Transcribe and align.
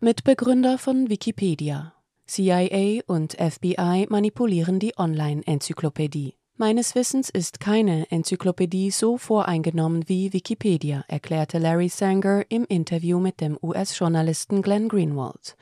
Mitbegründer 0.00 0.78
von 0.78 1.10
Wikipedia. 1.10 1.92
CIA 2.28 3.02
und 3.08 3.32
FBI 3.32 4.06
manipulieren 4.08 4.78
die 4.78 4.96
Online-Enzyklopädie. 4.96 6.36
Meines 6.56 6.94
Wissens 6.94 7.30
ist 7.30 7.58
keine 7.58 8.08
Enzyklopädie 8.08 8.92
so 8.92 9.18
voreingenommen 9.18 10.08
wie 10.08 10.32
Wikipedia, 10.32 11.04
erklärte 11.08 11.58
Larry 11.58 11.88
Sanger 11.88 12.44
im 12.48 12.64
Interview 12.66 13.18
mit 13.18 13.40
dem 13.40 13.58
US-Journalisten 13.60 14.62
Glenn 14.62 14.88
Greenwald. 14.88 15.56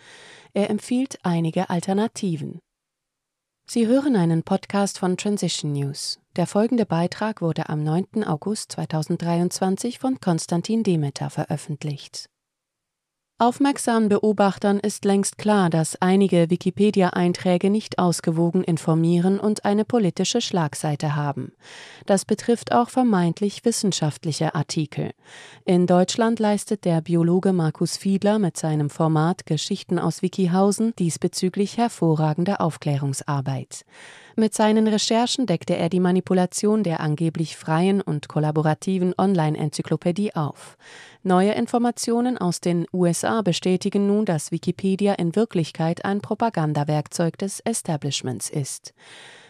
Er 0.52 0.68
empfiehlt 0.68 1.18
einige 1.22 1.70
Alternativen. 1.70 2.58
Sie 3.66 3.86
hören 3.86 4.16
einen 4.16 4.42
Podcast 4.42 4.98
von 4.98 5.16
Transition 5.16 5.72
News. 5.72 6.20
Der 6.36 6.46
folgende 6.46 6.84
Beitrag 6.84 7.40
wurde 7.40 7.70
am 7.70 7.82
9. 7.82 8.22
August 8.24 8.72
2023 8.72 9.98
von 9.98 10.20
Konstantin 10.20 10.82
Demeter 10.82 11.30
veröffentlicht. 11.30 12.28
Aufmerksamen 13.38 14.08
Beobachtern 14.08 14.80
ist 14.80 15.04
längst 15.04 15.36
klar, 15.36 15.68
dass 15.68 16.00
einige 16.00 16.48
Wikipedia-Einträge 16.48 17.68
nicht 17.68 17.98
ausgewogen 17.98 18.64
informieren 18.64 19.38
und 19.38 19.66
eine 19.66 19.84
politische 19.84 20.40
Schlagseite 20.40 21.16
haben. 21.16 21.52
Das 22.06 22.24
betrifft 22.24 22.72
auch 22.72 22.88
vermeintlich 22.88 23.66
wissenschaftliche 23.66 24.54
Artikel. 24.54 25.10
In 25.66 25.86
Deutschland 25.86 26.38
leistet 26.38 26.86
der 26.86 27.02
Biologe 27.02 27.52
Markus 27.52 27.98
Fiedler 27.98 28.38
mit 28.38 28.56
seinem 28.56 28.88
Format 28.88 29.44
Geschichten 29.44 29.98
aus 29.98 30.22
Wikihausen 30.22 30.94
diesbezüglich 30.98 31.76
hervorragende 31.76 32.60
Aufklärungsarbeit. 32.60 33.84
Mit 34.38 34.52
seinen 34.54 34.86
Recherchen 34.86 35.46
deckte 35.46 35.76
er 35.76 35.88
die 35.88 36.00
Manipulation 36.00 36.82
der 36.82 37.00
angeblich 37.00 37.56
freien 37.56 38.02
und 38.02 38.28
kollaborativen 38.28 39.14
Online-Enzyklopädie 39.16 40.36
auf. 40.36 40.76
Neue 41.22 41.52
Informationen 41.52 42.36
aus 42.36 42.60
den 42.60 42.86
USA 42.92 43.25
bestätigen 43.42 44.06
nun, 44.06 44.24
dass 44.24 44.52
Wikipedia 44.52 45.14
in 45.14 45.36
Wirklichkeit 45.36 46.04
ein 46.04 46.20
Propagandawerkzeug 46.20 47.36
des 47.38 47.60
Establishments 47.60 48.50
ist. 48.50 48.94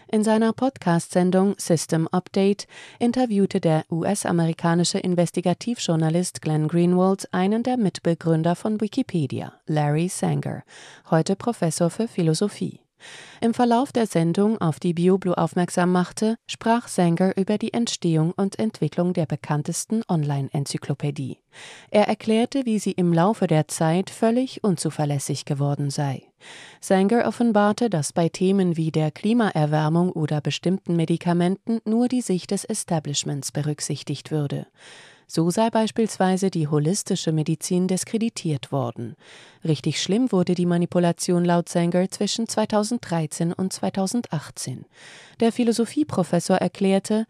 In 0.08 0.22
seiner 0.22 0.52
Podcast-Sendung 0.52 1.56
System 1.58 2.06
Update 2.08 2.68
interviewte 3.00 3.60
der 3.60 3.84
US-amerikanische 3.90 4.98
Investigativjournalist 4.98 6.42
Glenn 6.42 6.68
Greenwald 6.68 7.28
einen 7.32 7.64
der 7.64 7.76
Mitbegründer 7.76 8.54
von 8.54 8.80
Wikipedia, 8.80 9.52
Larry 9.66 10.08
Sanger, 10.08 10.62
heute 11.10 11.34
Professor 11.34 11.90
für 11.90 12.06
Philosophie. 12.06 12.85
Im 13.40 13.52
Verlauf 13.52 13.92
der 13.92 14.06
Sendung, 14.06 14.60
auf 14.60 14.80
die 14.80 14.94
BioBlue 14.94 15.36
aufmerksam 15.36 15.92
machte, 15.92 16.36
sprach 16.46 16.88
Sanger 16.88 17.36
über 17.36 17.58
die 17.58 17.72
Entstehung 17.72 18.32
und 18.36 18.58
Entwicklung 18.58 19.12
der 19.12 19.26
bekanntesten 19.26 20.02
Online-Enzyklopädie. 20.08 21.38
Er 21.90 22.08
erklärte, 22.08 22.64
wie 22.64 22.78
sie 22.78 22.92
im 22.92 23.12
Laufe 23.12 23.46
der 23.46 23.68
Zeit 23.68 24.10
völlig 24.10 24.64
unzuverlässig 24.64 25.44
geworden 25.44 25.90
sei. 25.90 26.22
Sanger 26.80 27.26
offenbarte, 27.26 27.90
dass 27.90 28.12
bei 28.12 28.28
Themen 28.28 28.76
wie 28.76 28.90
der 28.90 29.10
Klimaerwärmung 29.10 30.12
oder 30.12 30.40
bestimmten 30.40 30.96
Medikamenten 30.96 31.80
nur 31.84 32.08
die 32.08 32.22
Sicht 32.22 32.50
des 32.50 32.64
Establishments 32.64 33.52
berücksichtigt 33.52 34.30
würde. 34.30 34.66
So 35.28 35.50
sei 35.50 35.70
beispielsweise 35.70 36.50
die 36.50 36.68
holistische 36.68 37.32
Medizin 37.32 37.88
diskreditiert 37.88 38.70
worden. 38.70 39.16
Richtig 39.64 40.00
schlimm 40.00 40.30
wurde 40.30 40.54
die 40.54 40.66
Manipulation 40.66 41.44
laut 41.44 41.68
Sanger 41.68 42.08
zwischen 42.08 42.46
2013 42.46 43.52
und 43.52 43.72
2018. 43.72 44.84
Der 45.40 45.50
Philosophieprofessor 45.50 46.58
erklärte, 46.58 47.26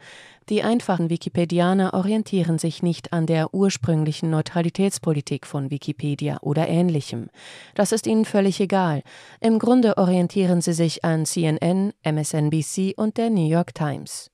die 0.50 0.62
einfachen 0.62 1.08
Wikipedianer 1.08 1.94
orientieren 1.94 2.58
sich 2.58 2.82
nicht 2.82 3.14
an 3.14 3.26
der 3.26 3.54
ursprünglichen 3.54 4.28
Neutralitätspolitik 4.30 5.46
von 5.46 5.70
Wikipedia 5.70 6.38
oder 6.42 6.68
ähnlichem. 6.68 7.30
Das 7.74 7.92
ist 7.92 8.06
ihnen 8.06 8.26
völlig 8.26 8.60
egal. 8.60 9.02
Im 9.40 9.58
Grunde 9.58 9.96
orientieren 9.96 10.60
sie 10.60 10.74
sich 10.74 11.02
an 11.02 11.24
CNN, 11.24 11.94
MSNBC 12.04 12.94
und 12.96 13.16
der 13.16 13.30
New 13.30 13.48
York 13.48 13.74
Times. 13.74 14.30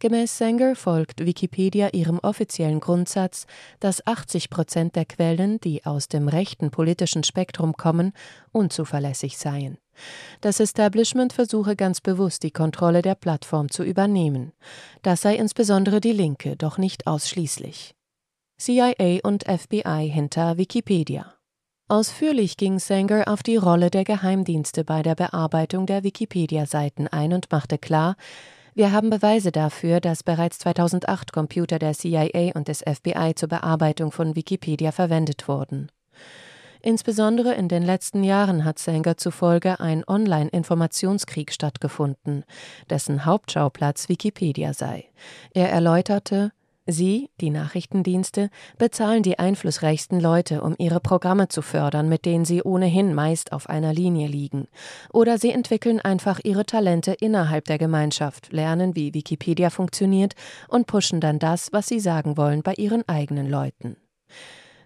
Gemäß 0.00 0.38
Sanger 0.38 0.76
folgt 0.76 1.24
Wikipedia 1.24 1.88
ihrem 1.88 2.20
offiziellen 2.20 2.78
Grundsatz, 2.78 3.46
dass 3.80 4.06
80 4.06 4.48
Prozent 4.48 4.94
der 4.94 5.04
Quellen, 5.04 5.58
die 5.60 5.84
aus 5.84 6.06
dem 6.06 6.28
rechten 6.28 6.70
politischen 6.70 7.24
Spektrum 7.24 7.72
kommen, 7.72 8.12
unzuverlässig 8.52 9.38
seien. 9.38 9.78
Das 10.40 10.60
Establishment 10.60 11.32
versuche 11.32 11.74
ganz 11.74 12.00
bewusst 12.00 12.44
die 12.44 12.52
Kontrolle 12.52 13.02
der 13.02 13.16
Plattform 13.16 13.70
zu 13.70 13.82
übernehmen. 13.82 14.52
Das 15.02 15.22
sei 15.22 15.34
insbesondere 15.34 16.00
die 16.00 16.12
Linke, 16.12 16.56
doch 16.56 16.78
nicht 16.78 17.08
ausschließlich. 17.08 17.96
CIA 18.60 19.20
und 19.24 19.44
FBI 19.44 20.10
hinter 20.12 20.58
Wikipedia. 20.58 21.34
Ausführlich 21.88 22.56
ging 22.56 22.78
Sanger 22.78 23.24
auf 23.28 23.42
die 23.42 23.56
Rolle 23.56 23.90
der 23.90 24.04
Geheimdienste 24.04 24.84
bei 24.84 25.02
der 25.02 25.14
Bearbeitung 25.14 25.86
der 25.86 26.04
Wikipedia-Seiten 26.04 27.08
ein 27.08 27.32
und 27.32 27.50
machte 27.50 27.78
klar, 27.78 28.16
wir 28.78 28.92
haben 28.92 29.10
Beweise 29.10 29.50
dafür, 29.50 29.98
dass 29.98 30.22
bereits 30.22 30.60
2008 30.60 31.32
Computer 31.32 31.80
der 31.80 31.94
CIA 31.94 32.52
und 32.54 32.68
des 32.68 32.84
FBI 32.86 33.32
zur 33.34 33.48
Bearbeitung 33.48 34.12
von 34.12 34.36
Wikipedia 34.36 34.92
verwendet 34.92 35.48
wurden. 35.48 35.90
Insbesondere 36.80 37.54
in 37.54 37.66
den 37.66 37.82
letzten 37.82 38.22
Jahren 38.22 38.64
hat 38.64 38.78
Sanger 38.78 39.16
zufolge 39.16 39.80
ein 39.80 40.04
Online-Informationskrieg 40.06 41.52
stattgefunden, 41.52 42.44
dessen 42.88 43.24
Hauptschauplatz 43.24 44.08
Wikipedia 44.08 44.72
sei. 44.72 45.06
Er 45.54 45.72
erläuterte, 45.72 46.52
Sie, 46.90 47.28
die 47.42 47.50
Nachrichtendienste, 47.50 48.48
bezahlen 48.78 49.22
die 49.22 49.38
einflussreichsten 49.38 50.20
Leute, 50.20 50.62
um 50.62 50.74
ihre 50.78 51.00
Programme 51.00 51.48
zu 51.48 51.60
fördern, 51.60 52.08
mit 52.08 52.24
denen 52.24 52.46
sie 52.46 52.62
ohnehin 52.62 53.12
meist 53.12 53.52
auf 53.52 53.68
einer 53.68 53.92
Linie 53.92 54.26
liegen. 54.26 54.68
Oder 55.12 55.36
sie 55.36 55.50
entwickeln 55.50 56.00
einfach 56.00 56.40
ihre 56.44 56.64
Talente 56.64 57.12
innerhalb 57.12 57.66
der 57.66 57.76
Gemeinschaft, 57.76 58.54
lernen, 58.54 58.96
wie 58.96 59.12
Wikipedia 59.12 59.68
funktioniert 59.68 60.34
und 60.66 60.86
pushen 60.86 61.20
dann 61.20 61.38
das, 61.38 61.74
was 61.74 61.88
sie 61.88 62.00
sagen 62.00 62.38
wollen, 62.38 62.62
bei 62.62 62.72
ihren 62.78 63.06
eigenen 63.06 63.50
Leuten. 63.50 63.98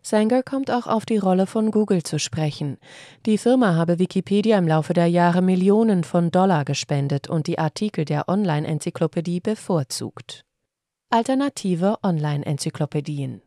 Sanger 0.03 0.43
kommt 0.43 0.73
auch 0.73 0.89
auf 0.89 1.07
die 1.07 1.19
Rolle 1.19 1.47
von 1.47 1.71
Google 1.71 2.03
zu 2.03 2.19
sprechen. 2.19 2.79
Die 3.27 3.39
Firma 3.39 3.77
habe 3.77 4.01
Wikipedia 4.01 4.59
im 4.59 4.67
Laufe 4.67 4.93
der 4.93 5.07
Jahre 5.07 5.41
Millionen 5.41 6.03
von 6.03 6.33
Dollar 6.33 6.65
gespendet 6.65 7.31
und 7.31 7.47
die 7.47 7.61
Artikel 7.61 8.05
der 8.05 8.29
Online-Enzyklopädie 8.29 9.39
bevorzugt. 9.39 10.45
Alternative 11.15 11.99
Online-Enzyklopädien. 12.03 13.43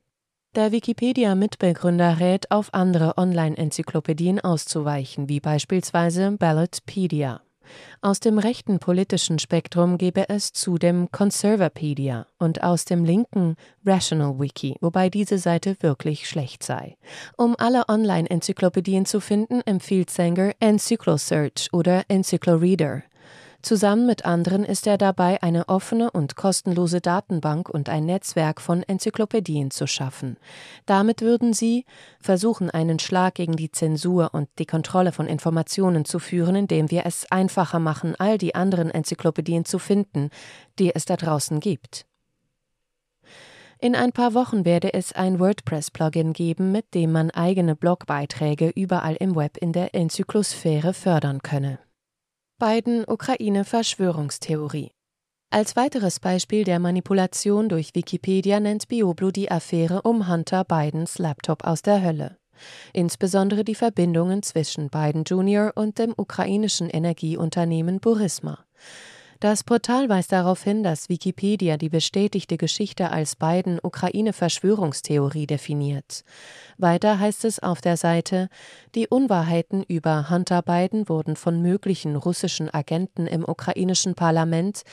Der 0.53 0.71
Wikipedia-Mitbegründer 0.71 2.19
rät, 2.19 2.51
auf 2.51 2.71
andere 2.75 3.17
Online-Enzyklopädien 3.17 4.39
auszuweichen, 4.39 5.29
wie 5.29 5.39
beispielsweise 5.39 6.33
Ballotpedia. 6.33 7.41
Aus 8.01 8.19
dem 8.19 8.37
rechten 8.37 8.77
politischen 8.77 9.39
Spektrum 9.39 9.97
gebe 9.97 10.29
es 10.29 10.53
zudem 10.53 11.09
Conservapedia 11.11 12.27
und 12.37 12.61
aus 12.61 12.85
dem 12.85 13.03
linken 13.03 13.55
Rational 13.83 14.39
Wiki, 14.39 14.75
wobei 14.79 15.09
diese 15.09 15.39
Seite 15.39 15.75
wirklich 15.79 16.29
schlecht 16.29 16.61
sei. 16.61 16.97
Um 17.35 17.55
alle 17.57 17.89
Online-Enzyklopädien 17.89 19.07
zu 19.07 19.19
finden, 19.19 19.61
empfiehlt 19.65 20.11
Sanger 20.11 20.51
Encyclosearch 20.59 21.69
oder 21.73 22.03
Encycloreader. 22.09 23.01
Zusammen 23.65 24.05
mit 24.05 24.25
anderen 24.25 24.63
ist 24.63 24.85
er 24.85 24.99
dabei, 24.99 25.41
eine 25.41 25.69
offene 25.69 26.11
und 26.11 26.35
kostenlose 26.35 27.01
Datenbank 27.01 27.67
und 27.67 27.89
ein 27.89 28.05
Netzwerk 28.05 28.61
von 28.61 28.83
Enzyklopädien 28.83 29.71
zu 29.71 29.87
schaffen. 29.87 30.37
Damit 30.85 31.23
würden 31.23 31.51
sie 31.51 31.85
versuchen, 32.19 32.69
einen 32.69 32.99
Schlag 32.99 33.33
gegen 33.33 33.55
die 33.55 33.71
Zensur 33.71 34.35
und 34.35 34.49
die 34.59 34.67
Kontrolle 34.67 35.11
von 35.11 35.25
Informationen 35.25 36.05
zu 36.05 36.19
führen, 36.19 36.55
indem 36.55 36.91
wir 36.91 37.07
es 37.07 37.25
einfacher 37.31 37.79
machen, 37.79 38.13
all 38.19 38.37
die 38.37 38.53
anderen 38.53 38.91
Enzyklopädien 38.91 39.65
zu 39.65 39.79
finden, 39.79 40.29
die 40.77 40.93
es 40.93 41.05
da 41.05 41.17
draußen 41.17 41.59
gibt. 41.59 42.05
In 43.79 43.95
ein 43.95 44.11
paar 44.11 44.35
Wochen 44.35 44.63
werde 44.63 44.93
es 44.93 45.11
ein 45.11 45.39
WordPress-Plugin 45.39 46.33
geben, 46.33 46.71
mit 46.71 46.93
dem 46.93 47.11
man 47.11 47.31
eigene 47.31 47.75
Blogbeiträge 47.75 48.69
überall 48.75 49.15
im 49.15 49.35
Web 49.35 49.57
in 49.57 49.73
der 49.73 49.95
Enzyklosphäre 49.95 50.93
fördern 50.93 51.41
könne. 51.41 51.79
Biden-Ukraine-Verschwörungstheorie. 52.57 54.91
Als 55.49 55.75
weiteres 55.75 56.21
Beispiel 56.21 56.63
der 56.63 56.79
Manipulation 56.79 57.67
durch 57.67 57.93
Wikipedia 57.93 58.61
nennt 58.61 58.87
BioBlue 58.87 59.33
die 59.33 59.51
Affäre 59.51 60.03
um 60.03 60.29
Hunter 60.29 60.63
Bidens 60.63 61.17
Laptop 61.17 61.65
aus 61.65 61.81
der 61.81 62.01
Hölle. 62.01 62.37
Insbesondere 62.93 63.65
die 63.65 63.75
Verbindungen 63.75 64.41
zwischen 64.41 64.89
Biden 64.89 65.25
Jr. 65.25 65.73
und 65.75 65.99
dem 65.99 66.13
ukrainischen 66.15 66.89
Energieunternehmen 66.89 67.99
Burisma. 67.99 68.63
Das 69.41 69.65
Portal 69.65 70.07
weist 70.07 70.31
darauf 70.31 70.63
hin, 70.63 70.81
dass 70.81 71.09
Wikipedia 71.09 71.75
die 71.75 71.89
bestätigte 71.89 72.55
Geschichte 72.55 73.11
als 73.11 73.35
beiden 73.35 73.79
Ukraine-Verschwörungstheorie 73.83 75.45
definiert. 75.45 76.23
Weiter 76.77 77.19
heißt 77.19 77.43
es 77.43 77.59
auf 77.59 77.81
der 77.81 77.97
Seite, 77.97 78.47
die 78.95 79.07
Unwahrheiten 79.07 79.83
über 79.83 80.29
Hunter 80.29 80.61
Biden 80.61 81.09
wurden 81.09 81.35
von 81.35 81.61
möglichen 81.61 82.15
russischen 82.15 82.73
Agenten 82.73 83.27
im 83.27 83.43
ukrainischen 83.43 84.15
Parlament, 84.15 84.83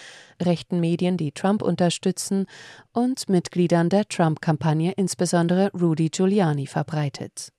rechten 0.43 0.81
Medien, 0.81 1.17
die 1.17 1.31
Trump 1.31 1.63
unterstützen, 1.63 2.47
und 2.93 3.29
Mitgliedern 3.29 3.91
der 3.91 4.09
Trump-Kampagne, 4.09 4.93
insbesondere 4.97 5.71
Rudy 5.73 6.09
Giuliani, 6.11 6.67
verbreitet. 6.67 7.53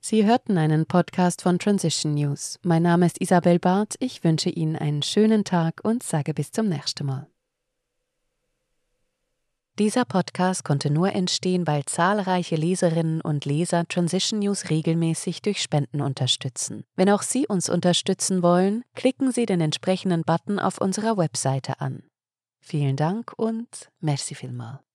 Sie 0.00 0.24
hörten 0.24 0.56
einen 0.56 0.86
Podcast 0.86 1.42
von 1.42 1.58
Transition 1.58 2.14
News. 2.14 2.58
Mein 2.62 2.82
Name 2.82 3.06
ist 3.06 3.20
Isabel 3.20 3.58
Barth. 3.58 3.96
Ich 3.98 4.22
wünsche 4.22 4.50
Ihnen 4.50 4.76
einen 4.76 5.02
schönen 5.02 5.44
Tag 5.44 5.80
und 5.82 6.02
sage 6.02 6.32
bis 6.32 6.52
zum 6.52 6.68
nächsten 6.68 7.06
Mal. 7.06 7.26
Dieser 9.78 10.06
Podcast 10.06 10.64
konnte 10.64 10.88
nur 10.90 11.12
entstehen, 11.12 11.66
weil 11.66 11.84
zahlreiche 11.84 12.56
Leserinnen 12.56 13.20
und 13.20 13.44
Leser 13.44 13.86
Transition 13.86 14.38
News 14.38 14.70
regelmäßig 14.70 15.42
durch 15.42 15.60
Spenden 15.60 16.00
unterstützen. 16.00 16.84
Wenn 16.94 17.10
auch 17.10 17.20
Sie 17.20 17.46
uns 17.46 17.68
unterstützen 17.68 18.42
wollen, 18.42 18.84
klicken 18.94 19.32
Sie 19.32 19.44
den 19.44 19.60
entsprechenden 19.60 20.22
Button 20.22 20.58
auf 20.58 20.80
unserer 20.80 21.18
Webseite 21.18 21.80
an. 21.82 22.04
Vielen 22.60 22.96
Dank 22.96 23.34
und 23.36 23.90
merci 24.00 24.34
vielmal. 24.34 24.85